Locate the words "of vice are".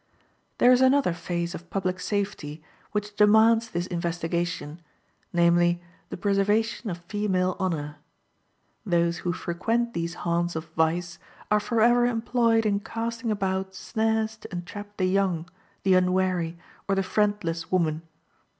10.55-11.59